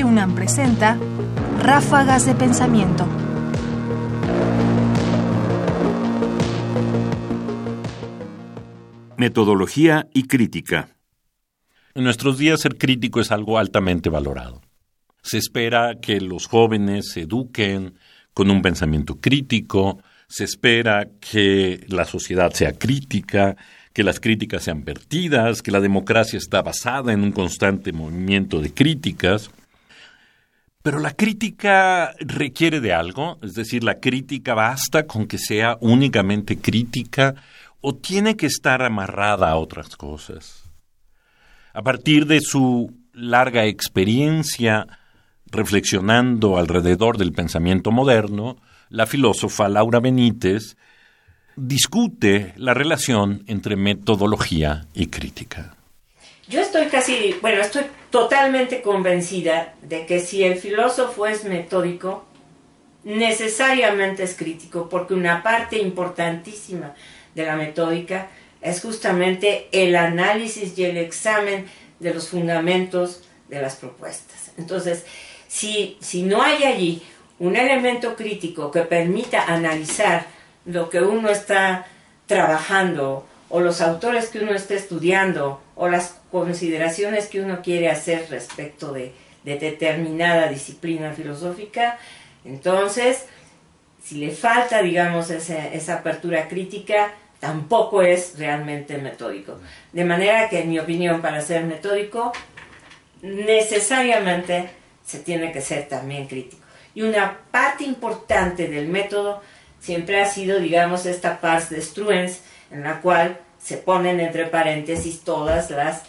Radio 0.00 0.12
UNAM 0.12 0.34
presenta 0.34 0.98
Ráfagas 1.58 2.24
de 2.24 2.34
Pensamiento. 2.34 3.06
Metodología 9.18 10.08
y 10.14 10.22
crítica. 10.22 10.96
En 11.94 12.04
nuestros 12.04 12.38
días 12.38 12.62
ser 12.62 12.78
crítico 12.78 13.20
es 13.20 13.30
algo 13.30 13.58
altamente 13.58 14.08
valorado. 14.08 14.62
Se 15.20 15.36
espera 15.36 15.96
que 16.00 16.18
los 16.22 16.46
jóvenes 16.46 17.10
se 17.10 17.22
eduquen 17.22 17.92
con 18.32 18.50
un 18.50 18.62
pensamiento 18.62 19.20
crítico, 19.20 20.02
se 20.28 20.44
espera 20.44 21.08
que 21.20 21.84
la 21.88 22.06
sociedad 22.06 22.54
sea 22.54 22.72
crítica, 22.72 23.58
que 23.92 24.02
las 24.02 24.18
críticas 24.18 24.62
sean 24.62 24.82
vertidas, 24.82 25.60
que 25.60 25.72
la 25.72 25.80
democracia 25.80 26.38
está 26.38 26.62
basada 26.62 27.12
en 27.12 27.22
un 27.22 27.32
constante 27.32 27.92
movimiento 27.92 28.62
de 28.62 28.72
críticas. 28.72 29.50
Pero 30.82 30.98
la 30.98 31.12
crítica 31.12 32.14
requiere 32.20 32.80
de 32.80 32.94
algo, 32.94 33.38
es 33.42 33.52
decir, 33.52 33.84
la 33.84 34.00
crítica 34.00 34.54
basta 34.54 35.06
con 35.06 35.26
que 35.26 35.36
sea 35.36 35.76
únicamente 35.80 36.58
crítica 36.58 37.34
o 37.82 37.94
tiene 37.94 38.36
que 38.36 38.46
estar 38.46 38.82
amarrada 38.82 39.50
a 39.50 39.56
otras 39.56 39.96
cosas. 39.96 40.64
A 41.74 41.82
partir 41.82 42.26
de 42.26 42.40
su 42.40 42.94
larga 43.12 43.66
experiencia 43.66 44.86
reflexionando 45.46 46.56
alrededor 46.56 47.18
del 47.18 47.32
pensamiento 47.32 47.90
moderno, 47.90 48.56
la 48.88 49.06
filósofa 49.06 49.68
Laura 49.68 50.00
Benítez 50.00 50.76
discute 51.56 52.54
la 52.56 52.72
relación 52.72 53.42
entre 53.46 53.76
metodología 53.76 54.86
y 54.94 55.08
crítica. 55.08 55.76
Yo 56.50 56.60
estoy 56.60 56.86
casi, 56.86 57.36
bueno, 57.40 57.60
estoy 57.60 57.84
totalmente 58.10 58.82
convencida 58.82 59.74
de 59.82 60.04
que 60.04 60.18
si 60.18 60.42
el 60.42 60.58
filósofo 60.58 61.28
es 61.28 61.44
metódico, 61.44 62.24
necesariamente 63.04 64.24
es 64.24 64.34
crítico, 64.34 64.88
porque 64.88 65.14
una 65.14 65.44
parte 65.44 65.78
importantísima 65.78 66.96
de 67.36 67.46
la 67.46 67.54
metódica 67.54 68.30
es 68.60 68.82
justamente 68.82 69.68
el 69.70 69.94
análisis 69.94 70.76
y 70.76 70.86
el 70.86 70.96
examen 70.96 71.66
de 72.00 72.14
los 72.14 72.30
fundamentos 72.30 73.22
de 73.48 73.62
las 73.62 73.76
propuestas. 73.76 74.50
Entonces, 74.58 75.06
si, 75.46 75.98
si 76.00 76.24
no 76.24 76.42
hay 76.42 76.64
allí 76.64 77.00
un 77.38 77.54
elemento 77.54 78.16
crítico 78.16 78.72
que 78.72 78.80
permita 78.80 79.44
analizar 79.44 80.26
lo 80.64 80.90
que 80.90 81.00
uno 81.00 81.28
está 81.28 81.86
trabajando 82.26 83.24
o 83.50 83.60
los 83.60 83.80
autores 83.80 84.30
que 84.30 84.40
uno 84.40 84.52
está 84.52 84.74
estudiando 84.74 85.60
o 85.80 85.88
las 85.88 86.20
consideraciones 86.30 87.26
que 87.28 87.40
uno 87.40 87.62
quiere 87.62 87.88
hacer 87.88 88.26
respecto 88.28 88.92
de, 88.92 89.14
determinada 89.44 90.48
disciplina 90.48 91.14
filosófica, 91.14 91.98
entonces, 92.44 93.24
si 94.04 94.16
le 94.16 94.30
falta, 94.30 94.82
digamos, 94.82 95.30
esa 95.30 95.94
apertura 95.94 96.48
crítica, 96.48 97.14
tampoco 97.38 98.02
es 98.02 98.38
realmente 98.38 98.98
metódico. 98.98 99.58
De 99.94 100.04
manera 100.04 100.50
que, 100.50 100.60
en 100.60 100.68
mi 100.68 100.78
opinión, 100.78 101.22
para 101.22 101.40
ser 101.40 101.64
metódico, 101.64 102.30
necesariamente 103.22 104.68
se 105.02 105.20
tiene 105.20 105.50
que 105.50 105.62
ser 105.62 105.88
también 105.88 106.28
crítico. 106.28 106.62
Y 106.94 107.00
una 107.00 107.38
parte 107.50 107.84
importante 107.84 108.68
del 108.68 108.88
método 108.88 109.40
siempre 109.80 110.20
ha 110.20 110.26
sido, 110.26 110.60
digamos, 110.60 111.06
esta 111.06 111.40
pars 111.40 111.70
de 111.70 111.80
Struens, 111.80 112.42
en 112.70 112.82
la 112.82 113.00
cual 113.00 113.40
se 113.62 113.76
ponen 113.76 114.20
entre 114.20 114.46
paréntesis 114.46 115.20
todas 115.20 115.70
las, 115.70 116.02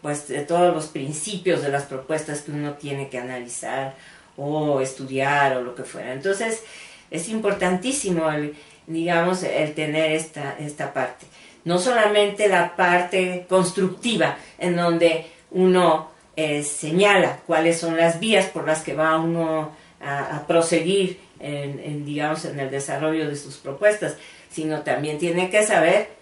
pues, 0.00 0.28
de 0.28 0.40
todos 0.40 0.74
los 0.74 0.86
principios 0.86 1.62
de 1.62 1.68
las 1.68 1.84
propuestas 1.84 2.42
que 2.42 2.52
uno 2.52 2.74
tiene 2.74 3.08
que 3.08 3.18
analizar 3.18 3.94
o 4.36 4.80
estudiar 4.80 5.56
o 5.56 5.62
lo 5.62 5.74
que 5.74 5.84
fuera. 5.84 6.12
Entonces, 6.12 6.62
es 7.10 7.28
importantísimo, 7.28 8.30
el, 8.30 8.54
digamos, 8.86 9.42
el 9.42 9.74
tener 9.74 10.12
esta, 10.12 10.56
esta 10.58 10.92
parte. 10.92 11.26
No 11.64 11.78
solamente 11.78 12.48
la 12.48 12.74
parte 12.76 13.44
constructiva, 13.48 14.38
en 14.58 14.76
donde 14.76 15.26
uno 15.50 16.10
eh, 16.36 16.62
señala 16.62 17.40
cuáles 17.46 17.78
son 17.78 17.96
las 17.96 18.18
vías 18.18 18.46
por 18.46 18.66
las 18.66 18.82
que 18.82 18.94
va 18.94 19.18
uno 19.18 19.72
a, 20.00 20.46
proseguir 20.46 21.20
en, 21.38 22.06
digamos, 22.06 22.46
en 22.46 22.58
el 22.58 22.70
desarrollo 22.70 23.28
de 23.28 23.36
sus 23.36 23.56
propuestas, 23.56 24.16
sino 24.50 24.80
también 24.80 25.18
tiene 25.18 25.50
que 25.50 25.62
saber 25.64 26.19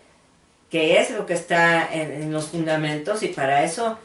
qué 0.71 1.01
es 1.01 1.11
lo 1.11 1.27
que 1.27 1.34
está 1.34 1.93
en, 1.93 2.33
los 2.33 2.47
fundamentos 2.47 3.23
y 3.23 3.29
para 3.29 3.65
eso 3.65 3.99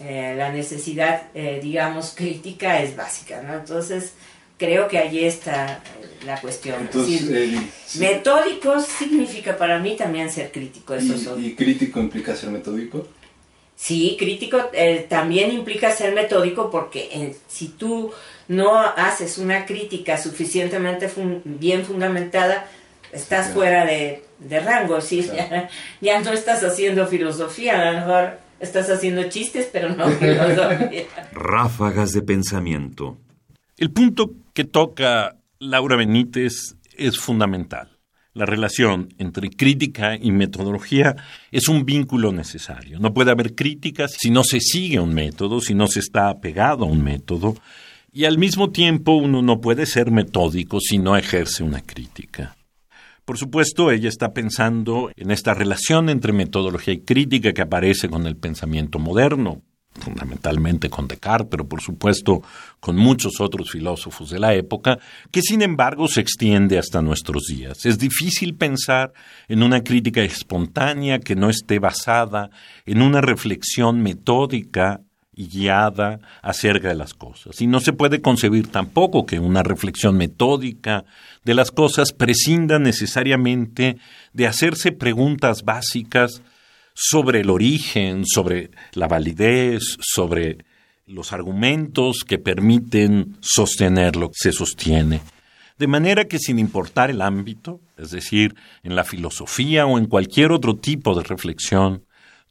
eh, 0.00 0.34
la 0.36 0.52
necesidad, 0.52 1.28
eh, 1.34 1.60
digamos, 1.62 2.12
crítica 2.16 2.82
es 2.82 2.96
básica, 2.96 3.42
¿no? 3.42 3.54
Entonces, 3.54 4.12
creo 4.58 4.88
que 4.88 4.98
allí 4.98 5.24
está 5.24 5.82
la 6.26 6.40
cuestión. 6.40 6.88
Metódico 7.98 8.80
significa 8.80 9.56
para 9.56 9.78
mí 9.78 9.96
también 9.96 10.30
ser 10.30 10.52
crítico. 10.52 10.94
Eso 10.94 11.38
¿Y, 11.38 11.46
¿Y 11.46 11.54
crítico 11.54 12.00
implica 12.00 12.34
ser 12.36 12.50
metódico? 12.50 13.06
Sí, 13.78 14.16
crítico 14.18 14.70
eh, 14.72 15.06
también 15.08 15.52
implica 15.52 15.92
ser 15.92 16.12
metódico 16.12 16.68
porque 16.68 17.08
eh, 17.12 17.36
si 17.46 17.68
tú 17.68 18.10
no 18.48 18.80
haces 18.80 19.38
una 19.38 19.66
crítica 19.66 20.18
suficientemente 20.18 21.08
bien 21.44 21.84
fundamentada, 21.84 22.66
estás 23.12 23.52
fuera 23.52 23.84
de, 23.84 24.22
rango, 24.64 25.00
¿sí? 25.00 25.28
Ya, 26.00 26.20
no 26.20 26.32
estás 26.32 26.62
haciendo 26.62 27.06
filosofía, 27.06 27.80
a 27.80 27.92
lo 27.92 27.98
mejor 28.00 28.38
estás 28.60 28.90
haciendo 28.90 29.28
chistes, 29.28 29.68
pero 29.72 29.90
no 29.90 30.08
filosofía. 30.10 31.04
Ráfagas 31.32 32.12
de 32.12 32.22
pensamiento. 32.22 33.18
El 33.76 33.90
punto 33.90 34.32
que 34.52 34.64
toca 34.64 35.36
Laura 35.58 35.96
Benítez 35.96 36.76
es 36.96 37.18
fundamental. 37.18 37.98
La 38.34 38.46
relación 38.46 39.12
entre 39.18 39.50
crítica 39.50 40.16
y 40.16 40.30
metodología 40.30 41.16
es 41.50 41.68
un 41.68 41.84
vínculo 41.84 42.30
necesario. 42.30 43.00
No 43.00 43.12
puede 43.12 43.32
haber 43.32 43.54
críticas 43.54 44.14
si 44.16 44.30
no 44.30 44.44
se 44.44 44.60
sigue 44.60 45.00
un 45.00 45.12
método, 45.14 45.60
si 45.60 45.74
no 45.74 45.88
se 45.88 46.00
está 46.00 46.28
apegado 46.28 46.84
a 46.84 46.88
un 46.88 47.02
método. 47.02 47.56
Y 48.12 48.26
al 48.26 48.38
mismo 48.38 48.70
tiempo 48.70 49.14
uno 49.14 49.42
no 49.42 49.60
puede 49.60 49.86
ser 49.86 50.10
metódico 50.10 50.78
si 50.80 50.98
no 50.98 51.16
ejerce 51.16 51.64
una 51.64 51.80
crítica. 51.80 52.56
Por 53.28 53.36
supuesto, 53.36 53.90
ella 53.90 54.08
está 54.08 54.32
pensando 54.32 55.10
en 55.14 55.30
esta 55.30 55.52
relación 55.52 56.08
entre 56.08 56.32
metodología 56.32 56.94
y 56.94 57.00
crítica 57.00 57.52
que 57.52 57.60
aparece 57.60 58.08
con 58.08 58.26
el 58.26 58.38
pensamiento 58.38 58.98
moderno 58.98 59.60
fundamentalmente 60.00 60.88
con 60.88 61.08
Descartes, 61.08 61.48
pero 61.50 61.68
por 61.68 61.82
supuesto 61.82 62.40
con 62.80 62.96
muchos 62.96 63.38
otros 63.40 63.70
filósofos 63.70 64.30
de 64.30 64.38
la 64.38 64.54
época, 64.54 64.98
que 65.30 65.42
sin 65.42 65.60
embargo 65.60 66.08
se 66.08 66.22
extiende 66.22 66.78
hasta 66.78 67.02
nuestros 67.02 67.44
días. 67.48 67.84
Es 67.84 67.98
difícil 67.98 68.54
pensar 68.54 69.12
en 69.46 69.62
una 69.62 69.82
crítica 69.82 70.22
espontánea 70.22 71.18
que 71.18 71.36
no 71.36 71.50
esté 71.50 71.80
basada 71.80 72.48
en 72.86 73.02
una 73.02 73.20
reflexión 73.20 74.00
metódica 74.02 75.02
y 75.38 75.46
guiada 75.46 76.18
acerca 76.42 76.88
de 76.88 76.96
las 76.96 77.14
cosas. 77.14 77.60
Y 77.60 77.68
no 77.68 77.78
se 77.78 77.92
puede 77.92 78.20
concebir 78.20 78.66
tampoco 78.66 79.24
que 79.24 79.38
una 79.38 79.62
reflexión 79.62 80.16
metódica 80.16 81.04
de 81.44 81.54
las 81.54 81.70
cosas 81.70 82.12
prescinda 82.12 82.80
necesariamente 82.80 83.98
de 84.32 84.48
hacerse 84.48 84.90
preguntas 84.90 85.62
básicas 85.62 86.42
sobre 86.92 87.42
el 87.42 87.50
origen, 87.50 88.26
sobre 88.26 88.72
la 88.94 89.06
validez, 89.06 89.96
sobre 90.00 90.58
los 91.06 91.32
argumentos 91.32 92.24
que 92.26 92.38
permiten 92.38 93.36
sostener 93.40 94.16
lo 94.16 94.30
que 94.30 94.38
se 94.38 94.52
sostiene. 94.52 95.20
De 95.78 95.86
manera 95.86 96.24
que 96.24 96.40
sin 96.40 96.58
importar 96.58 97.10
el 97.10 97.22
ámbito, 97.22 97.80
es 97.96 98.10
decir, 98.10 98.56
en 98.82 98.96
la 98.96 99.04
filosofía 99.04 99.86
o 99.86 99.98
en 99.98 100.06
cualquier 100.06 100.50
otro 100.50 100.74
tipo 100.74 101.14
de 101.14 101.22
reflexión, 101.22 102.02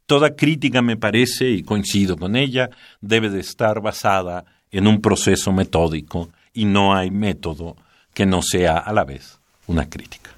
toda 0.07 0.35
crítica 0.35 0.81
me 0.81 0.97
parece, 0.97 1.51
y 1.51 1.61
coincido 1.61 2.17
con 2.17 2.35
ella, 2.35 2.71
debe 3.01 3.29
de 3.29 3.41
estar 3.41 3.79
basada 3.81 4.45
en 4.71 4.87
un 4.87 4.99
proceso 4.99 5.53
metódico 5.53 6.29
y 6.51 6.65
no 6.65 6.95
hay 6.95 7.11
método 7.11 7.75
que 8.15 8.25
no 8.25 8.41
sea 8.41 8.79
a 8.79 8.91
la 8.91 9.05
vez 9.05 9.39
una 9.67 9.87
crítica. 9.87 10.31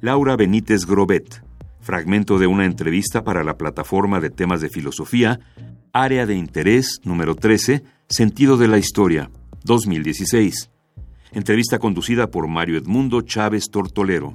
Laura 0.00 0.36
Benítez 0.36 0.86
Grobet 0.86 1.46
fragmento 1.86 2.40
de 2.40 2.48
una 2.48 2.64
entrevista 2.64 3.22
para 3.22 3.44
la 3.44 3.56
plataforma 3.56 4.18
de 4.18 4.28
temas 4.28 4.60
de 4.60 4.68
filosofía, 4.68 5.38
Área 5.92 6.26
de 6.26 6.34
Interés 6.34 7.00
número 7.04 7.36
13, 7.36 7.84
Sentido 8.08 8.56
de 8.56 8.66
la 8.66 8.78
Historia, 8.78 9.30
2016. 9.62 10.68
Entrevista 11.30 11.78
conducida 11.78 12.26
por 12.26 12.48
Mario 12.48 12.76
Edmundo 12.76 13.22
Chávez 13.22 13.70
Tortolero. 13.70 14.34